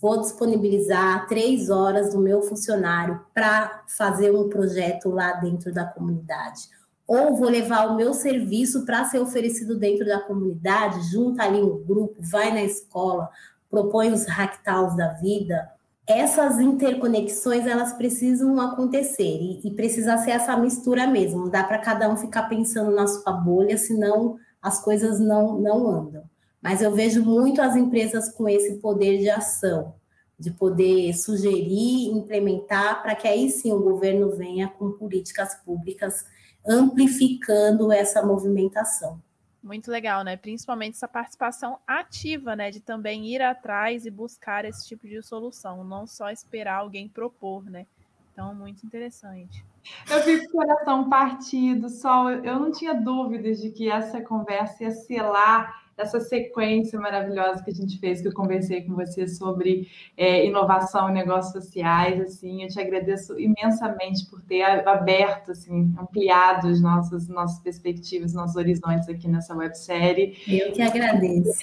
[0.00, 6.68] vou disponibilizar três horas do meu funcionário para fazer um projeto lá dentro da comunidade.
[7.06, 11.82] Ou vou levar o meu serviço para ser oferecido dentro da comunidade, junta ali um
[11.84, 13.28] grupo, vai na escola,
[13.68, 15.68] propõe os hacktaws da vida.
[16.10, 21.42] Essas interconexões, elas precisam acontecer e, e precisa ser essa mistura mesmo.
[21.42, 25.88] Não dá para cada um ficar pensando na sua bolha, senão as coisas não, não
[25.88, 26.24] andam.
[26.60, 29.94] Mas eu vejo muito as empresas com esse poder de ação,
[30.36, 36.24] de poder sugerir, implementar, para que aí sim o governo venha com políticas públicas
[36.66, 39.22] amplificando essa movimentação.
[39.62, 40.36] Muito legal, né?
[40.36, 42.70] Principalmente essa participação ativa, né?
[42.70, 47.64] De também ir atrás e buscar esse tipo de solução, não só esperar alguém propor,
[47.64, 47.86] né?
[48.32, 49.62] Então, muito interessante.
[50.10, 52.30] Eu fico com o coração partido, Sol.
[52.30, 57.74] Eu não tinha dúvidas de que essa conversa ia selar essa sequência maravilhosa que a
[57.74, 62.68] gente fez, que eu conversei com você sobre é, inovação e negócios sociais, assim, eu
[62.68, 69.28] te agradeço imensamente por ter aberto, assim, ampliado as nossas, nossas perspectivas, nossos horizontes aqui
[69.28, 70.36] nessa websérie.
[70.48, 71.60] Eu que agradeço.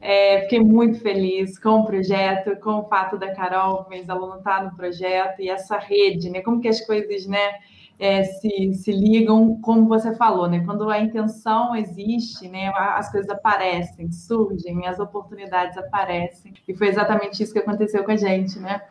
[0.00, 4.58] É, fiquei muito feliz com o projeto, com o fato da Carol, minha ex-aluna, estar
[4.58, 7.54] tá no projeto, e essa rede, né, como que as coisas, né,
[7.98, 10.64] é, se, se ligam, como você falou, né?
[10.64, 12.72] Quando a intenção existe, né?
[12.74, 16.54] As coisas aparecem, surgem, as oportunidades aparecem.
[16.66, 18.82] E foi exatamente isso que aconteceu com a gente, né?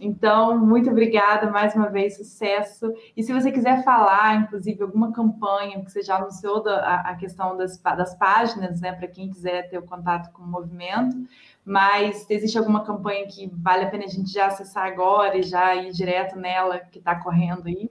[0.00, 2.92] Então, muito obrigada mais uma vez, sucesso.
[3.16, 7.56] E se você quiser falar, inclusive, alguma campanha, que você já anunciou da, a, questão
[7.56, 11.16] das, das páginas, né, para quem quiser ter o contato com o movimento,
[11.64, 15.74] mas existe alguma campanha que vale a pena a gente já acessar agora e já
[15.74, 17.90] ir direto nela que está correndo aí?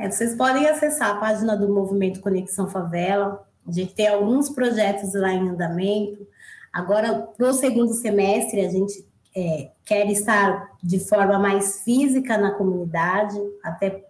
[0.00, 3.46] É, vocês podem acessar a página do Movimento Conexão Favela.
[3.68, 6.26] A gente tem alguns projetos lá em andamento.
[6.72, 12.52] Agora, para o segundo semestre, a gente é, quer estar de forma mais física na
[12.52, 14.02] comunidade, até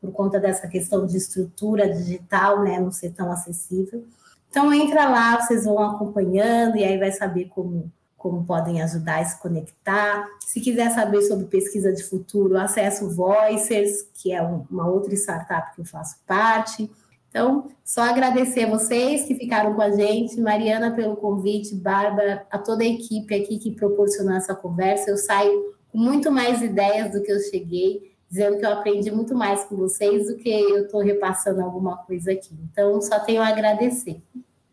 [0.00, 4.06] por conta dessa questão de estrutura digital, né, não ser tão acessível.
[4.48, 7.90] Então, entra lá, vocês vão acompanhando e aí vai saber como
[8.22, 10.28] como podem ajudar a se conectar.
[10.40, 15.80] Se quiser saber sobre pesquisa de futuro, acesso Voicers, que é uma outra startup que
[15.80, 16.88] eu faço parte.
[17.28, 22.58] Então, só agradecer a vocês que ficaram com a gente, Mariana pelo convite, Bárbara, a
[22.58, 25.10] toda a equipe aqui que proporcionou essa conversa.
[25.10, 29.34] Eu saio com muito mais ideias do que eu cheguei, dizendo que eu aprendi muito
[29.34, 32.54] mais com vocês do que eu estou repassando alguma coisa aqui.
[32.70, 34.22] Então, só tenho a agradecer.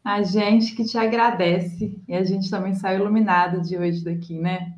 [0.03, 4.75] A gente que te agradece e a gente também sai iluminado de hoje daqui, né?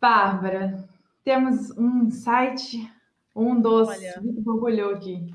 [0.00, 0.88] Bárbara,
[1.24, 2.90] temos um site,
[3.34, 3.88] um dos.
[3.88, 5.34] Olha, borbulhou aqui.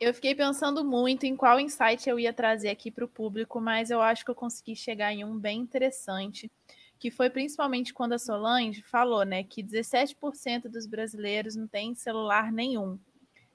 [0.00, 3.90] Eu fiquei pensando muito em qual insight eu ia trazer aqui para o público, mas
[3.90, 6.50] eu acho que eu consegui chegar em um bem interessante,
[6.98, 12.50] que foi principalmente quando a Solange falou, né, que 17% dos brasileiros não tem celular
[12.50, 12.98] nenhum.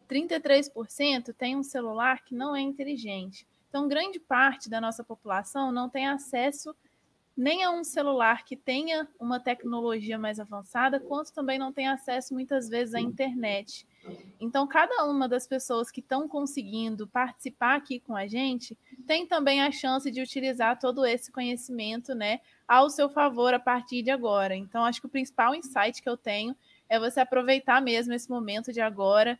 [0.07, 3.47] 33% tem um celular que não é inteligente.
[3.75, 6.73] Então, grande parte da nossa população não tem acesso
[7.35, 12.33] nem a um celular que tenha uma tecnologia mais avançada, quanto também não tem acesso
[12.33, 13.85] muitas vezes à internet.
[14.39, 19.61] Então, cada uma das pessoas que estão conseguindo participar aqui com a gente tem também
[19.61, 24.55] a chance de utilizar todo esse conhecimento, né, ao seu favor a partir de agora.
[24.55, 26.55] Então, acho que o principal insight que eu tenho
[26.87, 29.37] é você aproveitar mesmo esse momento de agora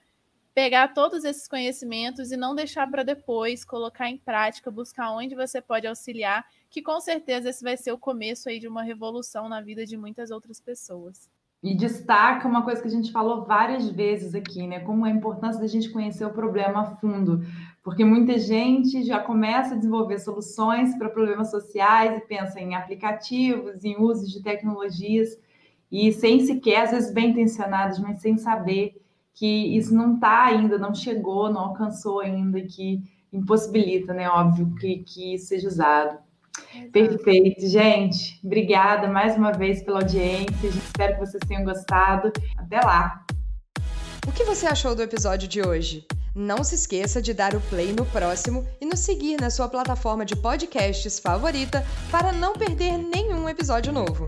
[0.56, 5.62] pegar todos esses conhecimentos e não deixar para depois, colocar em prática, buscar onde você
[5.62, 9.60] pode auxiliar, que com certeza esse vai ser o começo aí de uma revolução na
[9.60, 11.30] vida de muitas outras pessoas.
[11.62, 14.80] E destaca uma coisa que a gente falou várias vezes aqui, né?
[14.80, 17.42] Como a importância da gente conhecer o problema a fundo.
[17.84, 23.84] Porque muita gente já começa a desenvolver soluções para problemas sociais e pensa em aplicativos,
[23.84, 25.38] em usos de tecnologias,
[25.92, 29.05] e sem sequer, às vezes bem intencionados, mas sem saber
[29.36, 34.30] que isso não está ainda, não chegou, não alcançou ainda, que impossibilita, né?
[34.30, 36.18] Óbvio, que, que isso seja usado.
[36.74, 36.92] Exato.
[36.92, 38.40] Perfeito, gente.
[38.44, 40.68] Obrigada mais uma vez pela audiência.
[40.68, 42.32] Espero que vocês tenham gostado.
[42.58, 43.26] Até lá.
[44.26, 46.06] O que você achou do episódio de hoje?
[46.34, 50.26] Não se esqueça de dar o play no próximo e nos seguir na sua plataforma
[50.26, 54.28] de podcasts favorita para não perder nenhum episódio novo.